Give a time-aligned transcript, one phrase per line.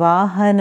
[0.00, 0.60] वाहन